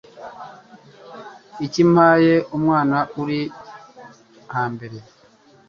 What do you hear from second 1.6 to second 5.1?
Ikimpaye umwana uri hambere